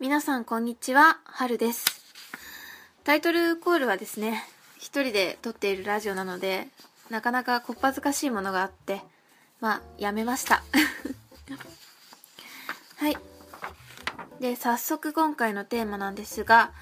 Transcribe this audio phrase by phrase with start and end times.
[0.00, 1.84] 皆さんこんにちは、はるです。
[3.04, 4.42] タイトルコールはですね、
[4.78, 6.68] 一人で撮っているラジオなので、
[7.10, 9.02] なかなかこっぱずかしいものがあって、
[9.60, 10.62] まあ、やめました。
[12.96, 13.18] はい。
[14.40, 16.72] で、早速今回のテーマなんですが、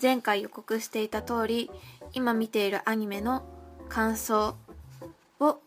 [0.00, 1.72] 前回予告していた通り、
[2.12, 3.42] 今見ているアニメの
[3.88, 4.54] 感想
[5.40, 5.58] を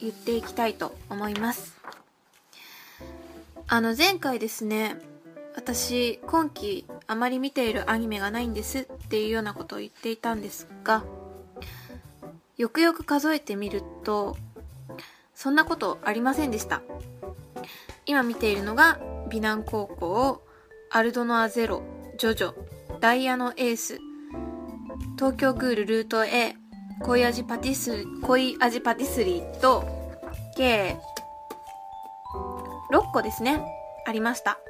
[0.00, 1.76] 言っていきたいと思います。
[3.68, 5.00] あの前回ですね、
[5.58, 11.02] 私今期あまり見ているアニメがないんですっていうようなことを言っていたんですが
[12.56, 14.36] よくよく数えてみると
[15.34, 16.82] そんなことありませんでした。
[18.06, 19.00] 今見ているのが
[19.30, 20.42] 美南高校
[20.90, 21.82] アルドノアゼロ
[22.18, 22.54] ジョジョ
[23.00, 23.98] ダイヤのエース
[25.16, 26.54] 東京グールルート A
[27.02, 29.84] 恋味パティス恋味パティスリーと
[30.56, 30.96] 計
[32.92, 33.60] 6個ですね
[34.06, 34.60] ありました。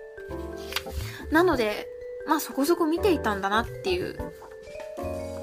[1.31, 1.87] なので、
[2.27, 4.17] まあそこそこ見ていたんだなっていう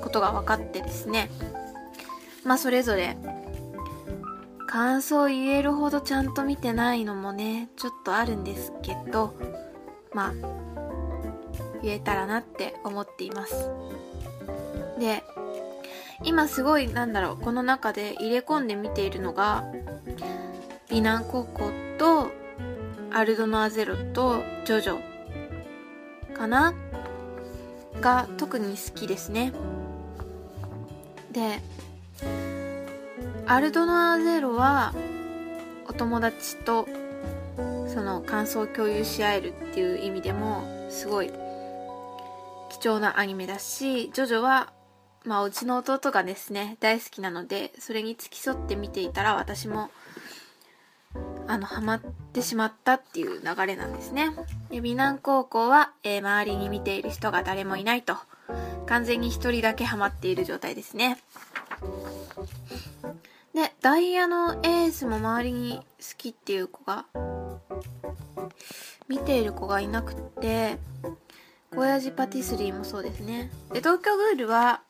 [0.01, 1.29] ことが分かってですね。
[2.43, 3.17] まあそれぞれ
[4.67, 9.33] 感想言えるほどちゃんと見てないのもね、ちょっとあるんですけど、
[10.13, 10.33] まあ
[11.81, 13.69] 言えたらなって思っています。
[14.99, 15.23] で、
[16.23, 19.63] 今すごいなんだろう、この中で入れ込んで見ているのが、
[20.89, 22.31] 美南高校と
[23.13, 25.14] アルドノアゼロとジョジョ
[26.37, 26.73] かな？
[28.01, 29.53] が特に好きですね。
[31.31, 31.59] で
[33.47, 34.93] アルドノアゼロは
[35.87, 36.87] お友達と
[37.87, 41.31] その感想を共有し合えるっていう意味でもすごい
[42.69, 44.73] 貴重なアニメだしジョジョは
[45.23, 49.89] まあうちの弟がですね大好きなのでそれに付き添って見ていたら私も
[51.47, 51.99] あの、ハマっ
[52.33, 54.31] てしまったっていう流れなんですね。
[54.69, 58.15] で、美南高校は、えー、周りに見ている人が誰もいないと。
[58.85, 61.17] 完全に一人だけハマっている状態ですね。
[63.53, 65.83] で、ダイヤのエースも周りに好
[66.17, 67.05] きっていう子が、
[69.07, 70.77] 見ている子がいなくって、
[71.75, 73.51] 親父パティスリーもそうですね。
[73.71, 74.81] で、東京グールは、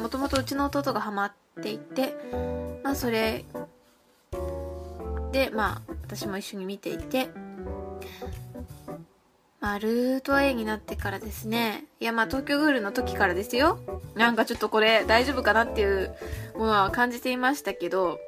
[0.00, 1.32] もともとうちの弟がハマっ
[1.62, 2.14] ていて、
[2.82, 3.44] まあそれ
[5.36, 7.28] でまあ私も一緒に見ていて
[9.60, 13.78] まあルート A になってからですねいやまあ東京グールの時からですよ。
[14.14, 16.14] なんかちょっとこれ大丈夫かなっていう
[16.56, 18.18] ものは感じていましたけど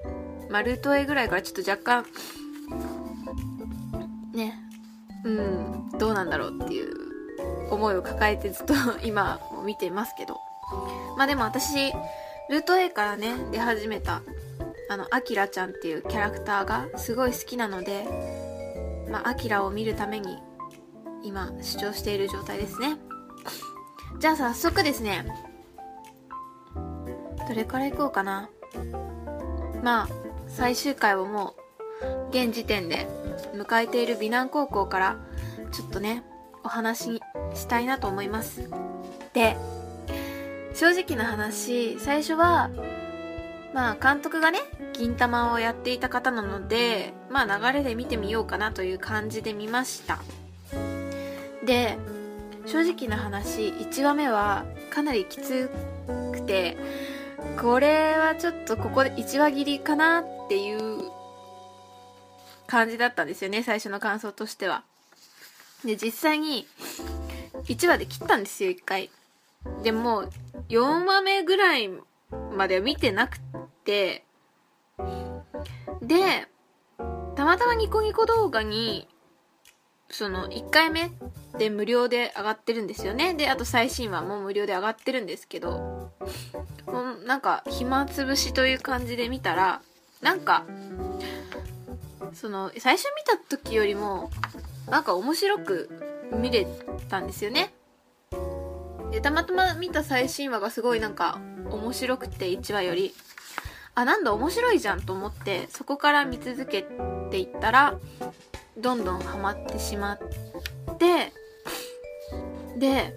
[0.50, 2.04] まあルート A ぐらいからちょっと若干
[4.34, 4.58] ね
[5.24, 6.92] うんどうなんだろうっていう
[7.70, 10.36] 思いを抱えてずっと 今も見ていますけど。
[11.16, 11.90] まあでも私
[12.50, 14.20] ルート A からね出始めた
[14.88, 18.06] あのアキラちゃんっていうキャラクターがすごい好きなので
[19.10, 20.38] まあアキラを見るために
[21.22, 22.96] 今主張している状態ですね。
[24.18, 25.26] じゃあ早速ですね。
[27.48, 28.50] どれからいこうかな。
[29.82, 30.08] まあ
[30.46, 31.54] 最終回をも
[32.02, 33.06] う現時点で
[33.54, 35.16] 迎えている美南高校から
[35.72, 36.22] ちょっとね
[36.64, 37.22] お話に
[37.54, 38.70] したいなと思います。
[39.34, 39.56] で
[40.74, 42.70] 正直な話最初は
[43.74, 44.60] まあ監督がね
[44.94, 50.20] 銀玉をやっていた方なのでまあ流れで見てみようかなという感じで見ました。
[51.64, 51.98] で
[52.66, 55.70] 正直な話1話目はかなりきつ
[56.32, 56.76] くて
[57.60, 61.10] これはちょっとここで1話切りかなっていう
[62.66, 64.82] 感じだったんですよね最初の感想としては。
[65.84, 66.66] で実際に
[67.64, 69.10] 1話で切ったんですよ1回。
[69.82, 70.24] でも
[70.68, 71.90] 4話目ぐらい
[72.56, 73.38] までは見てなく
[73.84, 74.24] て、
[76.02, 76.46] で、
[77.36, 79.08] たまたまニコニコ動画に、
[80.10, 81.10] その1回目
[81.58, 83.34] で無料で上がってるんですよね。
[83.34, 86.10] で、あと最新話も無料で上がってるんですけど、
[86.86, 89.82] もうなんか暇つぶしという感じで見たら、
[90.20, 90.64] なんか、
[92.32, 94.30] その、最初見た時よりも、
[94.88, 95.90] なんか面白く
[96.32, 96.66] 見れ
[97.08, 97.72] たんですよね。
[99.10, 101.40] で、たまたま見た最新話がすごいなんか
[101.70, 103.14] 面白くて1話より、
[103.94, 106.86] あ、なんだ面白いじゃんと思って、そこから見続け
[107.30, 107.98] ていったら、
[108.76, 110.18] どんどんハマってしまっ
[110.98, 111.32] て、
[112.78, 113.14] で、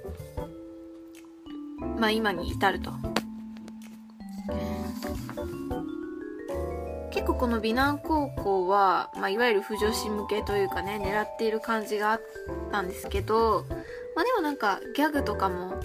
[1.99, 2.91] まあ今に至ると。
[7.11, 12.21] 結構この美南高校は、まあ、いわゆる不女子向けというかね狙っている感じがあっ
[12.71, 13.65] たんですけど
[14.21, 15.81] まあでもなんかギャグとかも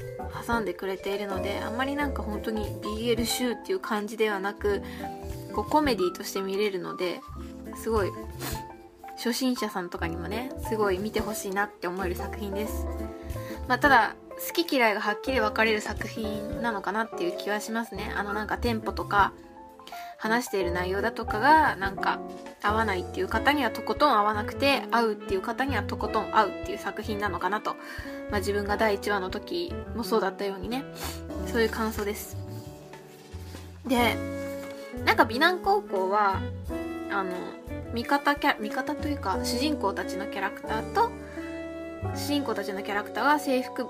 [0.46, 4.82] 挟んでくれているのであんまりなんか本当に BL 集っていう感じではなく
[5.54, 7.22] こうコメディとして見れるので
[7.82, 8.10] すごい
[9.16, 12.86] 初心者さんとかにもねすごい見てほしいなって思える作品です。
[13.68, 14.16] まあただ
[14.46, 18.12] 好き嫌いがはっきり分かれる作品なのかなっていう気はしますね。
[18.14, 19.32] あのなんかテンポとか
[20.18, 22.20] 話している内容だとかがなんか
[22.62, 27.74] 合わないっていう方にはとことん合わなくて合うっていう方にはとことん合うっていう作品なのかなと、
[28.30, 30.84] まあ、自分が第1話の時もそうだったようにね。
[31.46, 32.36] そういう感想です。
[33.86, 34.16] で
[35.04, 36.40] なんか美南高校は
[37.10, 37.30] あの
[37.94, 41.10] 味方キャ味方というか主人公たちのキャラクターと
[42.14, 43.86] 主人公たちのキャラクターが制服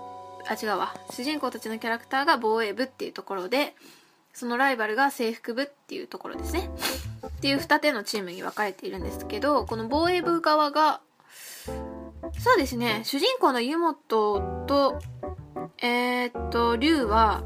[0.48, 0.94] あ違うわ。
[1.10, 3.74] 主人公たちのキャラクターが防衛部っていうところで
[4.36, 6.68] そのライバルが制服部っていうところですね。
[7.26, 11.00] っていう二手のチームに分かれているんですけどこの防衛部側が
[12.38, 13.94] そうですね主人公の湯本
[14.66, 15.00] と
[15.78, 17.44] えー、っと龍は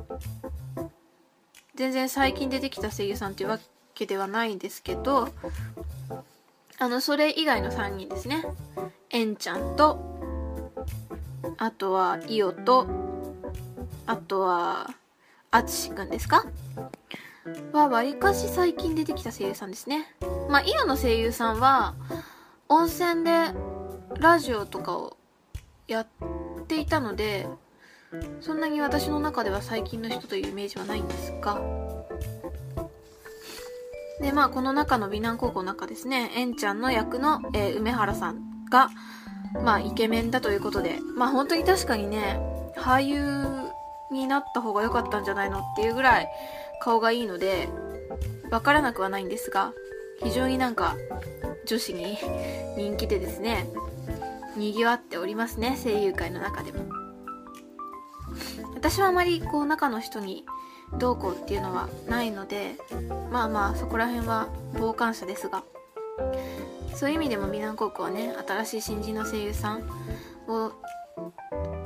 [1.77, 3.61] 全然最近出てきた声優さんっていうわ
[3.95, 5.29] けではないんですけど
[6.79, 8.45] あのそれ以外の3人ですね。
[9.11, 10.01] えんちゃんと
[11.57, 12.89] あとはイオと
[14.07, 14.91] あとは
[15.53, 16.45] あつしくんですか？
[17.73, 20.07] はわりかし最近出てきた声優さんですね。
[20.49, 21.95] まあイオの声優さんは
[22.69, 23.53] 温泉で
[24.21, 25.17] ラジオとかを
[25.89, 26.07] やっ
[26.69, 27.49] ていたので
[28.41, 31.61] そんなに私の中では最近の人というイメージはないんですが。
[34.21, 38.91] でまあこの中の美南高校の中ですねえんちゃんの役の、えー、梅原さんが
[39.65, 40.99] まあイケメンだということで。
[41.17, 42.39] まあ本当に確かにね
[42.77, 43.60] 俳優
[44.11, 46.29] になった方が良かったんじゃないのっていうぐらい
[46.81, 47.69] 顔がいいので
[48.51, 49.73] わからなくはないんですが
[50.23, 50.97] 非常になんか
[51.67, 52.19] 女子に
[52.77, 53.67] 人気でですね
[54.57, 56.91] 賑わっておりますね声優界の中でも。
[58.75, 60.47] 私はあまりこう中の人に
[60.99, 62.77] どうこうっていうのはないので
[63.31, 65.65] まあまあそこら辺は傍観者ですが
[66.95, 69.83] そういう意味でも美南高校はね新しい新人の声優さん
[70.49, 70.73] を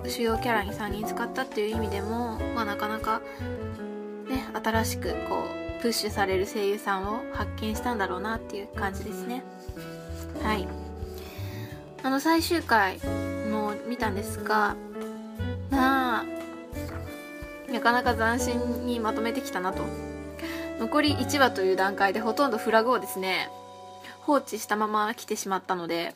[0.07, 3.21] 主要キャラに3人使ったっていう意味でも、まあ、なかなか
[4.29, 5.45] ね新しくこ
[5.79, 9.43] うプッシュされる声優さんを発見したんだろうなっていう感じですね。
[10.43, 10.67] はい。
[12.03, 12.99] あの最終回
[13.51, 14.77] の見たんですが
[15.71, 16.25] まあ
[17.73, 19.83] なかなか斬新にまとめてきたなと。
[20.79, 23.49] 残り1話という段階でほとんどフラグをですね
[24.21, 26.15] 放置したまま来てしまったので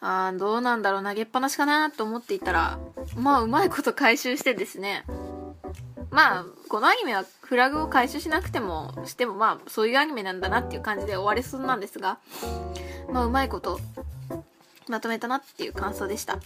[0.00, 2.78] あどうなんだろう投げっぱなしかなと思っていたら
[3.16, 5.04] まあうまいこと回収してですね。
[6.10, 12.18] まあこのアニメはフラグを回収しなくてもしてもまあそういうアニメなんだなっていう感じで終わりそうなんですが
[13.12, 13.80] まあうまいこと
[14.88, 16.38] まとめたなっていう感想でした。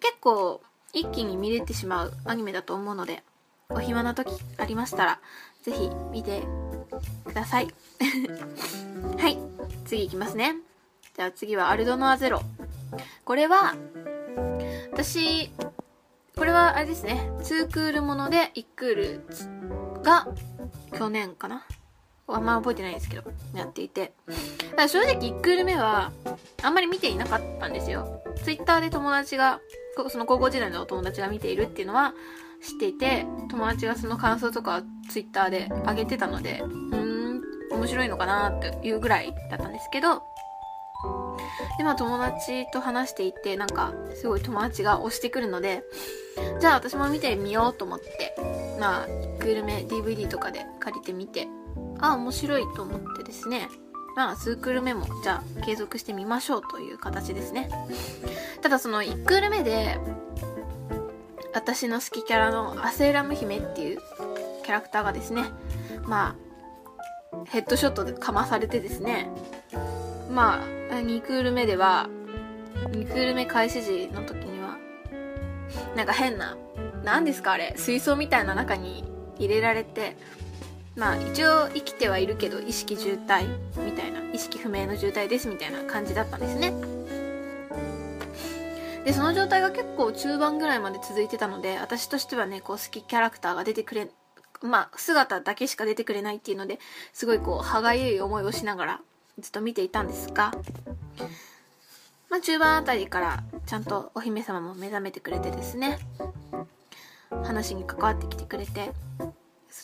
[0.00, 0.60] 結構
[0.92, 3.22] 一気に見れてしまうアニメだと思うので
[3.68, 5.20] お暇な時ありましたら
[5.62, 6.42] ぜひ見て
[7.24, 7.68] ください。
[9.18, 9.38] はい
[9.86, 10.67] 次いきますね。
[11.18, 12.42] じゃあ次はアルドノアゼロ。
[13.24, 13.74] これは
[14.92, 15.50] 私
[16.36, 17.28] これはあれですね。
[17.40, 20.28] 2クールもので1クールが
[20.96, 21.66] 去年かな？
[22.28, 24.12] あんま覚えてないんですけどやっていて。
[24.28, 26.12] だから正直1クール目は
[26.62, 28.22] あんまり見ていなかったんですよ。
[28.44, 29.58] twitter で友達が
[30.10, 32.14] その高校時代の友達が見ているっていうのは
[32.62, 37.42] 知っていて友達がその感想とか twitter で上げてたのでうーん
[37.72, 40.22] 面白いのかなっていうぐらいだったんですけど
[41.76, 45.84] でまあ友達と話していてなんかすごい友達が押してくるので
[46.60, 48.34] じゃあ私も見てみようと思って
[48.80, 51.48] まあ1クール目 DVD とかで借りてみて
[52.00, 53.68] あ面白いと思ってですね。
[54.16, 57.70] まあ数クール目もじゃあ継続してみましょうという形ですね。
[58.62, 59.98] ただその1クール目で
[61.54, 63.98] 私の好きキャラのアセーラム姫っていう
[64.64, 65.44] キャラクターがですね
[66.02, 66.36] ま
[67.32, 69.30] あヘッドショットでかまされてですね
[70.30, 72.08] まあ2クール目では
[72.90, 74.78] 2クール目開始時の時には
[75.96, 76.56] なんか変な
[77.04, 79.04] 何ですかあれ水槽みたいな中に
[79.38, 80.16] 入れられて
[80.96, 83.46] まあ一応生きてはいるけど意識渋滞
[83.84, 86.72] みたいな意識不明の渋滞ですみたいな感じだったんですね。
[89.04, 94.10] でその状態が結構中盤ぐらいまで続いてたので私としてはねこう好きキャラクターが出てくれ
[94.60, 96.78] まあ姿だけしか出てくれないっていうので
[97.14, 99.00] すごいこう歯がゆい思いをしながら
[99.38, 100.52] ずっと見ていたんですが
[102.28, 105.98] まあ中盤あたりからちゃんとお姫様も目覚めてくれてですね
[107.44, 108.92] 話に関わってきてくれて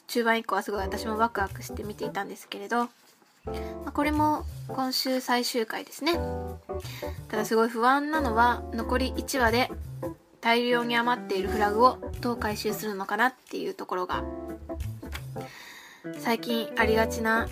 [0.07, 2.91] 中盤以降はすごい私もワクワクして見ていたんですけれど、ま
[3.87, 6.19] あ、これも今週最終回ですね。
[7.29, 9.71] ただすごい不安なのは残り1話で
[10.41, 14.25] 大量に余っているフラグをどう回収するのかなっていうところが
[16.13, 17.49] 最近ありがちな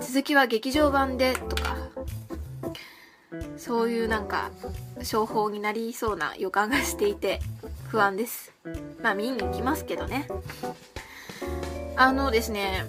[0.00, 1.76] 続きは劇場版でとか
[3.56, 4.50] そういうなんか
[5.02, 7.40] 商法になりそうな予感がしていて
[7.88, 8.52] 不安です。
[9.02, 10.28] まあ見に行きますけどね。
[11.96, 12.86] あのですね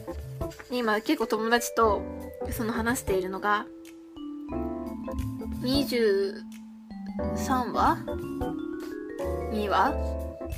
[0.70, 2.04] 今結構友達と
[2.51, 3.66] その話しているのが
[5.63, 6.44] 23
[7.72, 7.98] 話
[9.51, 9.94] ？2話？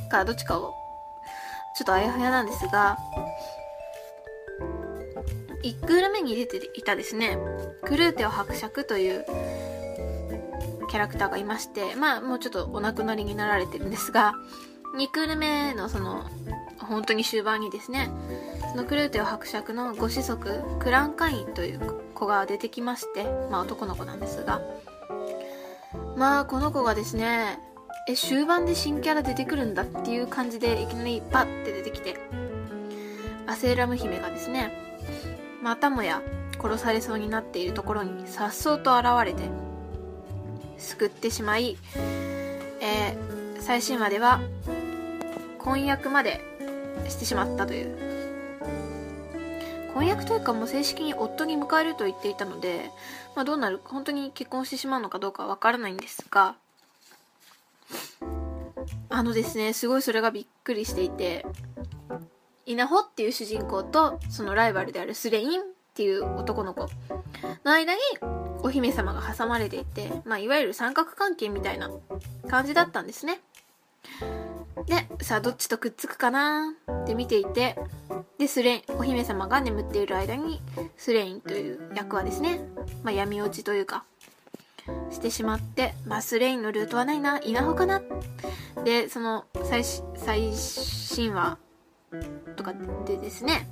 [0.09, 0.73] かどっちかを。
[1.77, 2.97] ちょっとあやふやなんですが
[5.63, 7.37] 1クール目に出ていたですね。
[7.83, 9.25] クルーテオ伯爵という
[10.91, 14.33] キャラクターがいましてまあもうちょっとお亡くなりになられてるんですが
[14.97, 16.25] 2クール目のその
[16.79, 18.11] 本当に終盤にですね
[18.71, 21.79] そのクルーテオ伯爵のご子息クランカインという
[22.13, 24.61] 子が出てきましてまあ男の子なんですが
[26.17, 27.57] まあこの子がですね
[28.09, 32.17] え終盤で新キャラ出てくるんだっていう感じでいきなりパッて出てきて
[33.47, 34.91] アセーラム姫がですね
[35.61, 36.21] またもや
[36.61, 39.49] 殺されそうになっているところにさっそうと現れて
[40.77, 41.77] 救ってしまい、
[42.81, 44.41] えー、最新話では
[45.59, 46.41] 婚約まで
[47.07, 48.11] してしまったという。
[49.93, 52.89] 婚約というかもう正式に夫に迎えると言っていたので、
[53.35, 56.55] まあ、どうなる本当に結婚してしまうのかどうかわからないんですが
[59.09, 61.45] あのですねすごいそれがびっくりしていて
[62.65, 65.63] 稲穂っていう主人公とそのライバルであるスレインっ
[65.93, 66.89] ていう男の子
[67.63, 67.99] の間に
[68.63, 71.89] お姫様が挟まれていて、まあ、いわゆる三角関係みたいな
[72.47, 73.41] 感じだったんですね。
[74.87, 76.73] で、さあどっちとくっつくかな？
[77.03, 77.77] って見ていて、
[78.39, 80.59] で、スレイン、お姫様が眠っている間に、
[80.97, 82.61] スレインという役はですね、
[83.03, 84.05] まあ、闇落ちというか、
[85.11, 88.01] してしまって、まあ、スレインのルートはないな、稲穂かな？
[88.83, 91.59] で、その最、最新話
[92.55, 92.73] とか
[93.05, 93.67] でですね、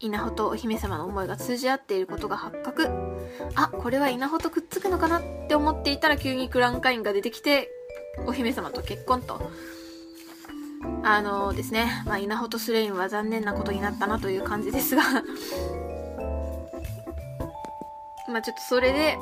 [0.00, 2.88] 稲穂とお姫様の思いが通じ合っていることが発覚。
[3.54, 7.70] あ、これは稲穂とくっつくのかなって思っていたら急にクランカインが出てきて、
[8.26, 9.50] お姫様と結婚と。
[11.02, 15.02] あのー、ですね、まあ、稲穂とスレインは残念なことになったなという感じですが
[18.28, 19.18] まあちょっとそれで、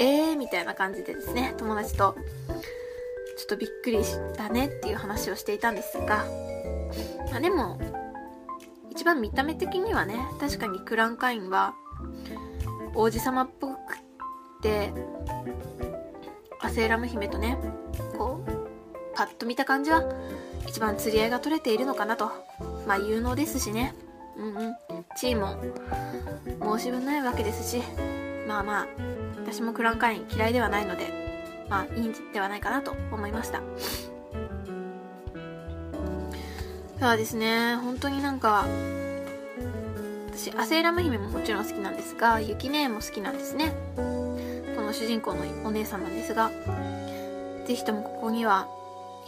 [0.00, 2.14] えーみたいな感じでですね、友達と、
[3.40, 6.26] ちょっとびっくりしたねっていう話をしていたんですが、
[7.30, 7.80] まあでも、
[8.90, 11.74] 一番見た目的にはね、確かにクランカインは、
[12.94, 13.78] 王子様っぽく
[14.60, 14.92] て、
[16.60, 17.56] アセーラム姫とね、
[18.18, 20.04] こう、パッと見た感じは、
[20.68, 22.30] 一番釣り合いが取れているのかなと。
[22.86, 23.94] まあ有能ですしね。
[24.36, 24.76] うんうん。
[25.16, 25.56] 地位も
[26.76, 27.82] 申し分ないわけですし、
[28.46, 28.86] まあまあ、
[29.38, 31.19] 私もクランカイン嫌いではないので、
[31.70, 33.62] まあいいんではないかなと思いました。
[36.98, 38.66] そうですね、本当になんか、
[40.30, 43.72] 私、アセーラム姫ももちろん好きなんですが、ユキ姉も好きなんですね。
[43.96, 46.50] この主人公のお姉さんなんですが、
[47.66, 48.68] ぜひともここには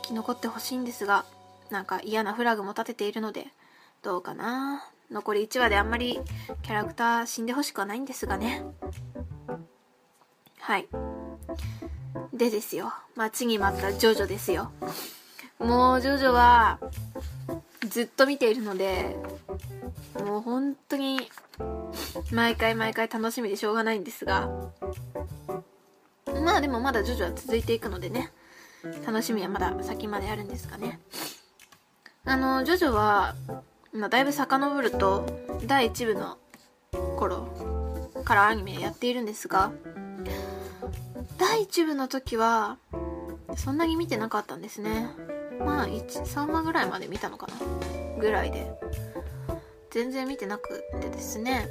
[0.03, 1.25] 生き残ってほしいんですが、
[1.71, 3.47] なんか嫌なフラグも立てているので、
[4.03, 6.21] どうかな残り1話であんまり
[6.63, 8.65] キャラクター死んでほしくはないんですがね。
[10.59, 10.89] はい。
[12.33, 12.93] でですよ。
[13.17, 14.73] 待ちに待ったジョジョですよ。
[15.59, 16.79] もうジョジョは
[17.89, 19.17] ずっと見ているので、
[20.25, 21.31] もう本当に
[22.33, 24.49] 毎回毎回楽しみでしょうがないんですが、
[26.27, 28.33] まあでもまだジョジョは続いていくのでね、
[29.07, 31.01] 楽しみはまだ先まであるんですかね。
[32.25, 33.35] あの、ジョジョは、
[33.93, 35.27] まあ、だいぶ遡ると、
[35.67, 36.39] 第1部の
[37.17, 37.49] 頃
[38.25, 39.73] からアニメやっているんですが、
[41.39, 42.79] 第1部の時は、
[43.57, 45.09] そんなに見てなかったんですね。
[45.59, 47.55] まあ、3話ぐらいまで見たのかな
[48.19, 48.73] ぐらいで。
[49.93, 51.69] 全然見てなくてですね。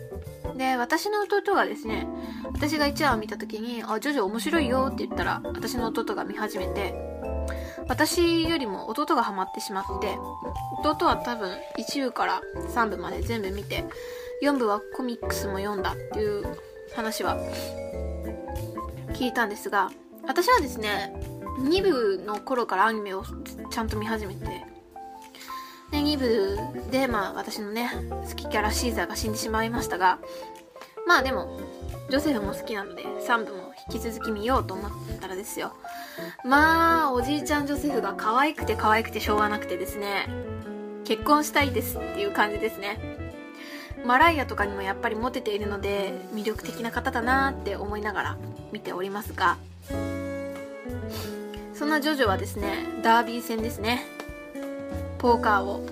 [0.55, 2.07] で、私の弟がですね、
[2.53, 6.93] 私が1話を見た時に、あ、ジョジョ面白いよって言ったら、私の弟が見始めて、
[7.87, 10.19] 私よりも弟がハマってしまって、
[10.83, 12.41] 弟は多分1部から
[12.75, 13.85] 3部まで全部見て、
[14.43, 16.45] 4部はコミックスも読んだっていう
[16.95, 17.37] 話は
[19.21, 19.91] 聞いたんですが、
[20.23, 21.13] 私はですね、
[21.59, 23.23] 2部の頃からアニメを
[23.69, 24.45] ちゃんと見始めて、
[25.91, 27.91] で、2部で、まあ私のね、
[28.27, 30.17] 好きキャラシーザーが死んでしまいましたが、
[31.07, 31.59] まあでも、
[32.09, 35.73] ジョセフも好きなので、3部も引き続き見ようと思ったらですよ。
[36.43, 40.27] まあ、おじいちゃんジョセフが可愛くて可愛くてしょうがなくてですね、
[41.03, 43.20] 結婚したいですっていう感じですね。
[44.05, 48.37] マライアとかにもやっぱりモテているので、魅力的な方だなって思いながら
[48.71, 49.57] 見ておりますが、
[51.73, 54.05] そんなジョジョはですね、ダービー戦ですね。
[55.19, 55.85] ポーカーを、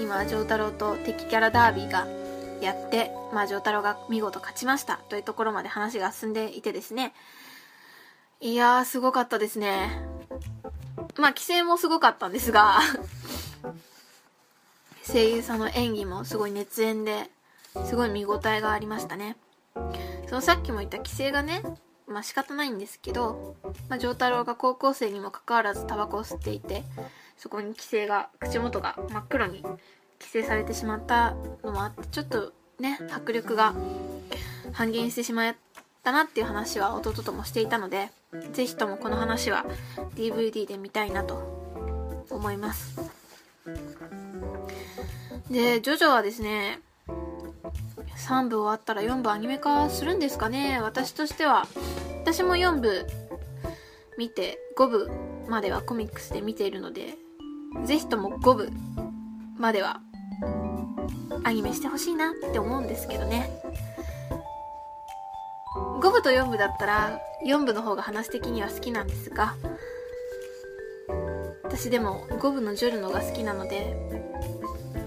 [0.00, 2.06] 今、ジョータロウと敵キャラダービーが
[2.60, 7.12] やって、まあ、丈太郎が見事勝ちましたというところまで話が進んでいてですね。
[8.40, 10.02] いやー、すごかったですね。
[11.16, 12.80] まあ、規制もすごかったんですが
[15.06, 17.30] 声優さんの演技もすごい熱演で、
[17.86, 19.36] すごい見応えがありましたね。
[20.28, 21.62] そのさっきも言った規制がね、
[22.06, 23.56] まあ仕方ないんですけど、
[23.88, 26.82] まあ、丈太郎が高校生にもかかわらずタバコを吸っていて、
[27.36, 29.78] そこに規制が、口元が真っ黒に規
[30.20, 31.34] 制されてしまった
[31.64, 33.74] のもあって、ちょっとね、迫力が
[34.72, 35.56] 半減してしまっ
[36.02, 38.10] たなっていう話は弟ともしていたので、
[38.52, 39.64] ぜひともこの話は
[40.14, 42.98] DVD で見たいなと思います。
[45.50, 46.80] で、ジョジョはですね、
[48.16, 50.80] 3部終わったら4部アニメ化するんですかね？
[50.82, 51.66] 私としては、
[52.22, 53.06] 私も4部
[54.18, 55.10] 見て、5部
[55.48, 57.14] まではコミックスで見ているので、
[57.84, 58.70] ぜひとも5部
[59.58, 60.00] までは
[61.44, 63.50] アニメしてほしいなって思うんですけどね。
[66.00, 69.54] 5部と4部だったら4部の方が話的には好きなんですが、
[71.62, 73.96] 私でも5部のジョルノが好きなので、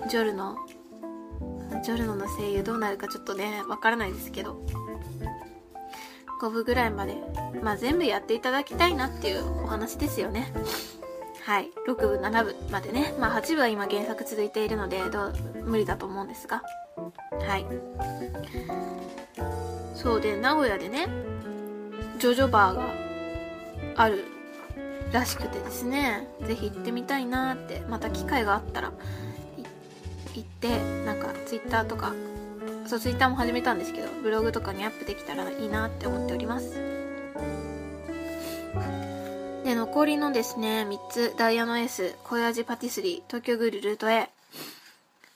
[0.09, 0.55] ジョルノ、
[1.81, 4.57] ジョルノの声優どうなるかちょっとね、わからないですけど、
[6.41, 7.17] 5部ぐらいまで、
[7.61, 10.53] まあ全部やっていただきたいなっていうお話ですよね。
[11.45, 11.71] はい。
[11.87, 13.13] 6部、7部までね。
[13.19, 15.33] まあ8部は今原作続いているので、どう、
[15.65, 16.61] 無理だと思うんですが。
[17.45, 17.65] はい。
[19.95, 21.07] そうで、名古屋でね、
[22.17, 22.85] ジョジョバーが
[23.95, 24.23] ある
[25.11, 28.91] らしくてですね、ぜひ行ってみたいなって、また機会があったら、
[30.41, 32.13] 行って、なんか Twitter とか、
[32.85, 36.75] そう、Twitter も始めたんですけど、ブログとかにアップできたらいいなって思っております。
[39.63, 44.29] で、残りのですね、3つ、ダイヤのエース、恋味パティスリー、東京グルルート A。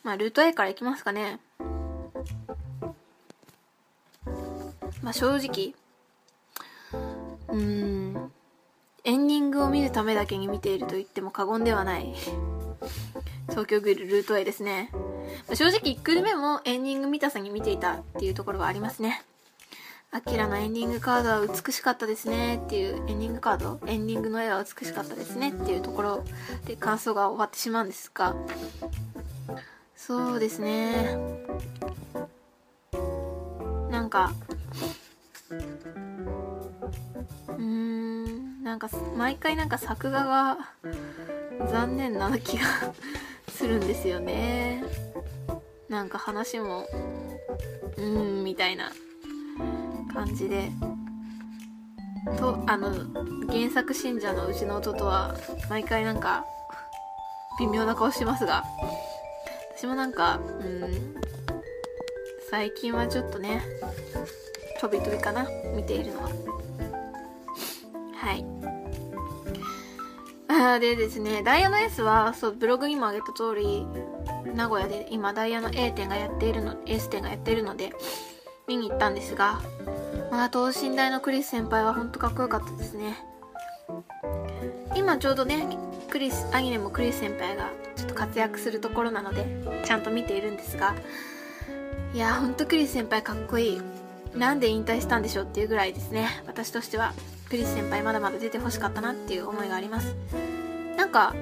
[0.03, 1.39] まあ、ルート A から行きますかね。
[5.01, 5.73] まあ、正直、
[7.47, 8.31] うん、
[9.05, 12.13] エンディングを見るためだけに見ていると言っても過言ではない。
[13.57, 14.91] 東京グルルート A ですね。
[14.93, 19.23] まあ、正直1クール目もエンディング見たさに見ていたっていうところはありますね。
[20.11, 26.23] アキラのエンディングカードは美しかったですねっていう、エンディングカードエンディングの絵は美しかったですねっていうところ
[26.65, 28.35] で感想が終わってしまうんですが、
[29.95, 31.17] そうですね。
[33.89, 34.33] なんか、
[37.57, 40.57] うん、なんか毎回なんか作画が
[41.71, 42.65] 残念な気が
[43.57, 44.83] するんですよね。
[45.89, 46.85] なんか話も、
[47.97, 48.91] うーん、みたいな
[50.13, 50.69] 感じで。
[52.37, 52.89] とあの
[53.47, 55.33] 原作信者のうちの弟は
[55.69, 56.45] 毎回なんか
[57.57, 58.65] 微妙な顔しますが
[59.77, 61.15] 私もなんかうん
[62.51, 63.61] 最近はちょっとね
[64.81, 66.29] 飛び飛びかな見ているのは。
[68.13, 68.56] はい。
[70.79, 73.85] でですねダイヤの S はそうブログにもあげた通り
[74.55, 77.93] 名古屋で今ダイヤの A 店がやっているの S 店がやっているので
[78.67, 79.61] 見に行ったんですが
[80.31, 83.17] まあ、等身大のクリス先輩は本当かっこよかったですね。
[84.95, 85.65] 今ちょうどね、
[86.09, 89.45] クリス、アニメもクリス先輩がちょっと活躍するところなので、
[89.85, 90.95] ちゃんと見ているんですが、
[92.13, 93.81] いや、ほんとクリス先輩かっこいい。
[94.35, 96.27] なんで引退したんでしょうっていうぐらいですね。
[96.45, 97.13] 私としては、
[97.49, 100.15] クリス先輩まだまだ出てほしかったなっていう思いがあります。
[100.95, 101.33] なんか、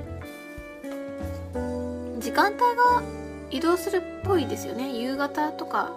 [2.20, 3.04] 時間帯が
[3.52, 4.98] 移動するっぽいですよね。
[5.00, 5.92] 夕方とか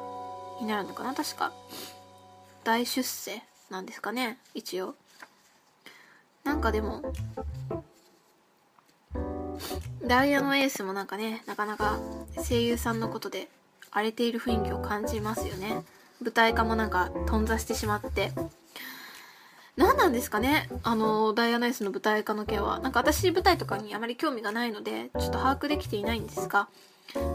[0.61, 1.15] になるのかな？
[1.15, 1.53] 確か。
[2.65, 4.95] 大出世なんですかね一応
[6.45, 7.15] なんかでも
[10.07, 11.99] ダイヤのエースもなんかねなかなか
[12.47, 13.49] 声優さんのことで
[13.91, 15.83] 荒れている雰囲気を感じますよね
[16.21, 18.33] 舞台化もなんか頓挫してしまって
[19.79, 20.69] 何なんですかね？
[20.83, 22.81] あのダイヤのエースの舞台化の件は。
[22.81, 26.69] なんか私舞台とかにあまり興味がないのでちょっと把握できていないんですが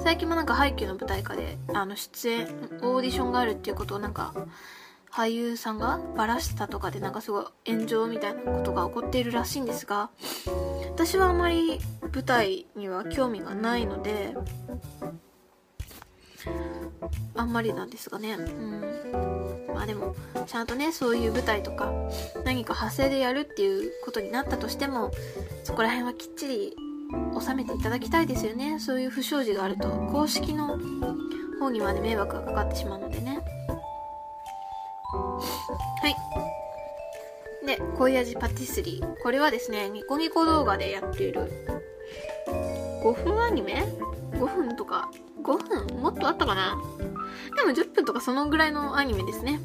[0.03, 2.47] 最近もなんか背景の舞台化であの出演
[2.81, 4.33] オーディションがあるっていうことをなんか
[5.11, 10.09] 俳優さんがバラしたとかでなんかすごい炎上みたいなことが起こっているらしいんですが
[10.91, 11.79] 私はあまり
[12.13, 14.35] 舞台には興味がないので
[17.35, 18.33] あんまりなんですがね。
[18.33, 19.73] うん。
[19.73, 21.91] まあでもちゃんとねそういう舞台とか
[22.45, 25.11] 何か派生でやるっていうことになったとしても
[25.63, 26.75] そこら辺はきっちり
[27.39, 28.79] 収めていただきたいですよね。
[28.79, 30.79] そういう不祥事があると公式の
[31.59, 33.41] 方にまで迷惑がかかってしまうのでね。
[35.11, 36.15] はい。
[37.65, 39.23] で恋味パティスリー。
[39.23, 41.51] これはですねニコニコ動画でやっている
[43.03, 43.85] 5分アニメ
[44.33, 45.09] ？5分とか
[45.41, 45.87] 5分
[46.23, 46.77] とあったかな？
[47.55, 49.59] でも10分とかそのぐらいのアニメですね。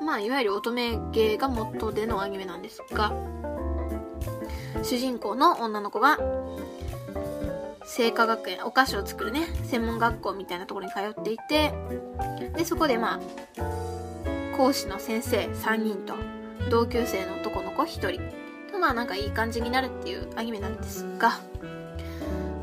[0.00, 3.12] まあ、いわゆる乙女芸が元でのアニメなんですが、
[4.82, 6.18] 主人公の女の子が、
[7.84, 11.74] 製菓学園、お菓子を作るね、専門学校みたいなところに通っていて、
[12.54, 16.14] で、そこでまあ、講師の先生3人と、
[16.70, 18.20] 同級生の男の子1人。
[18.70, 21.40] と、まあなんかいい感じになるっていうアニメなんですが、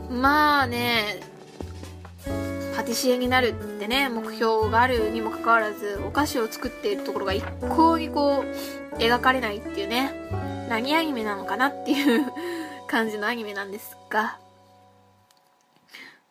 [0.09, 1.19] まあね、
[2.85, 10.11] ティシエになるってね、目標があるにもかかわらず、お菓子を作っているところが一向にこう、描かれないっていうね、
[10.69, 12.25] 何アニメなのかなっていう
[12.87, 14.39] 感じのアニメなんですが、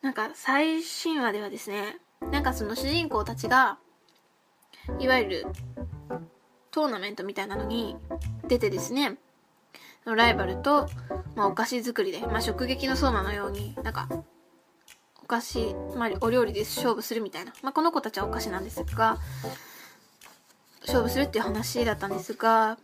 [0.02, 1.98] なんか最新話ではですね、
[2.30, 3.78] なんかその主人公たちが、
[4.98, 5.46] いわゆる
[6.70, 7.96] トーナメントみたいなのに
[8.46, 9.16] 出てですね、
[10.04, 10.88] ライバルと、
[11.34, 14.08] まあ、お菓子作りで、まあ、食撃の相馬のように、なんか、
[15.24, 17.54] お菓子、まあ、お料理で勝負するみたいな。
[17.62, 19.16] まあ、この子たちはお菓子なんですが、
[20.82, 22.76] 勝負するっていう話だったんですが、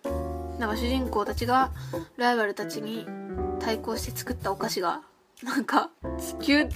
[0.58, 1.70] なんか主人公たちが
[2.16, 3.06] ライバルたちに
[3.60, 5.02] 対抗して作ったお菓子が、
[5.42, 6.68] なんか地球、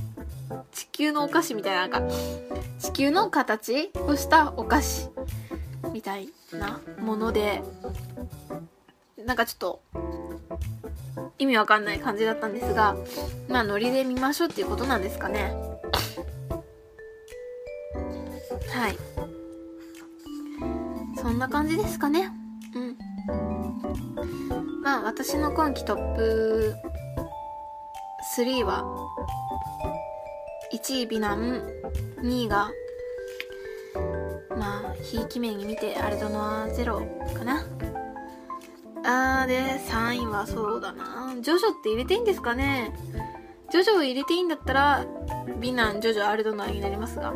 [0.71, 2.15] 地球のお菓子みたいな、なんか
[2.79, 5.09] 地球の形をしたお菓子
[5.95, 7.63] みたいなもので、
[9.17, 9.83] なんかちょっと
[11.39, 12.97] 意味わかんない感じだったんですが、
[13.49, 15.55] まあノリで見ましょうっていうことなんですかね。
[18.71, 18.99] はい。
[21.17, 22.31] そんな感じですかね。
[22.75, 22.99] うん。
[24.83, 26.75] まあ私の今季トップ
[28.37, 28.85] 3は、
[30.73, 31.63] 1位美男、
[32.21, 32.71] 2位が、
[34.57, 37.01] まあ、ひいき目に見てアルドノアゼロ
[37.33, 37.64] かな。
[39.05, 41.35] あーで、3位はそうだな。
[41.41, 42.93] ジョジョって入れていいんですかね？
[43.71, 45.05] ジョジョを入れていいんだったら、
[45.61, 47.35] 美男、ジョジョ、アルドナーになりますが。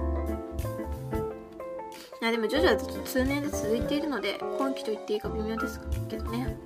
[2.22, 6.56] あでも、ジョジョは通年で続いているので、今季と言っていいか微妙ですけどね。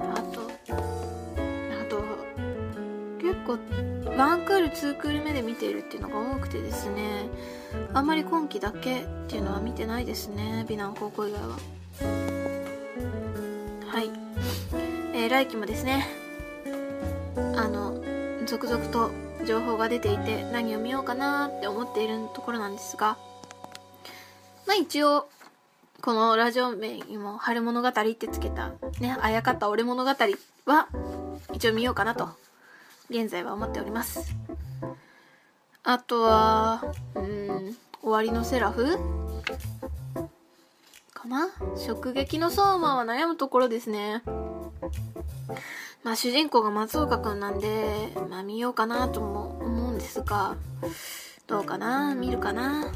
[0.00, 2.02] あと、あと、
[3.20, 3.58] 結構、
[4.16, 7.28] ワンクール、ツークール目で見ているっていうのが多くてですね、
[7.94, 11.56] あんまり今季だけっていうのは見てないですね、美男高校以外は。
[12.00, 12.06] は
[14.00, 14.10] い。
[15.14, 16.06] えー、来期もですね、
[17.56, 18.00] あの、
[18.46, 19.10] 続々と
[19.46, 23.16] 情報が出ていて何を見ようかなって思っているところなんですが、
[24.66, 25.28] まあ一応、
[26.00, 30.10] このラジオ名にも春物語ってつけたね、あやかった俺物語
[30.66, 30.88] は
[31.52, 32.30] 一応見ようかなと、
[33.10, 34.34] 現在は思っております。
[35.84, 36.82] あとは、
[37.14, 38.98] うん、終わりのセラフ
[41.22, 41.48] かな？
[41.76, 44.22] 直撃の相馬は悩むところですね。
[46.02, 50.56] まあ主人公が松岡くんなんで、まあ見ようかなとも思うんですが、
[51.46, 52.14] どうかな？
[52.14, 52.92] 見るかな？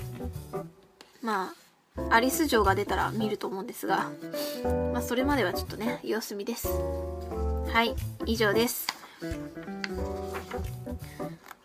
[1.23, 1.53] ま
[1.97, 4.11] あ、アリス城が出たら見ると思うんですが、
[4.93, 6.69] まあそれまではちょっとね、様子見です。
[6.69, 7.95] はい、
[8.27, 8.87] 以上です。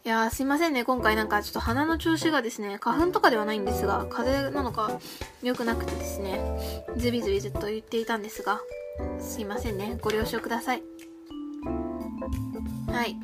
[0.04, 0.84] いやーすいませんね。
[0.84, 5.00] 今回なんかちょっと鼻の調子がですね、花粉とかではないんですが、風邪なのか
[5.44, 6.42] 良くなくてですね、
[6.98, 8.62] ズビズビずっと言っていたんですが、
[9.20, 10.00] すいませんね。
[10.02, 10.82] ご了承ください。
[12.88, 13.16] はい。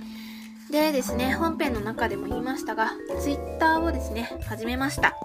[0.71, 2.91] でですね、本編の中でも言いましたが、
[3.23, 5.15] Twitter をですね、始めました。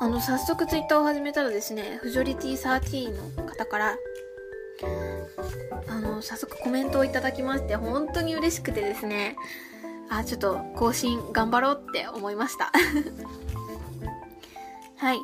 [0.00, 3.96] あの、早速 Twitter を始めたらですね、フジョリティ13の方から、
[5.88, 9.36] あの、早速コメントをいただきまして、本当に嬉しくてですね、
[10.08, 12.72] あ、ちょっと更新頑張ろうって思いました。
[14.96, 15.18] はい。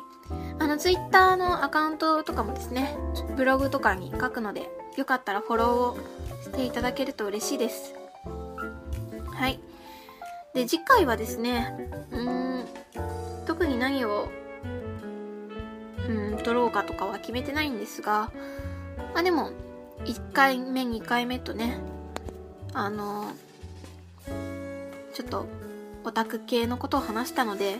[0.59, 2.95] あの、ツイッターのアカウントとかもですね、
[3.35, 5.97] ブログとかに書くので、よかったらフォローを
[6.43, 7.93] していただけると嬉しいです。
[9.33, 9.59] はい。
[10.53, 12.65] で、次回はですね、うーん、
[13.45, 14.27] 特に何を、
[16.07, 18.31] うん、撮ろうかとかは決めてないんですが、
[19.13, 19.51] まあでも、
[20.05, 21.79] 1回目、2回目とね、
[22.73, 23.31] あの、
[25.21, 25.45] ちょっと
[26.03, 27.77] オタク系のことを話したので、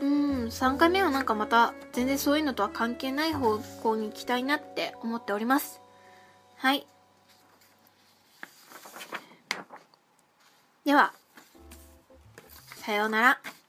[0.00, 5.80] うん、3回目はなんかまた全然そういうのとは関係ない方向に行きたいなって思っております。
[6.56, 6.86] はい。
[10.84, 11.12] では、
[12.76, 13.61] さようなら。